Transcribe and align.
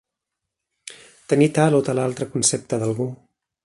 Tenir 1.33 1.51
tal 1.59 1.79
o 1.81 1.85
tal 1.91 2.05
altre 2.07 2.31
concepte 2.35 2.83
d'algú. 2.85 3.13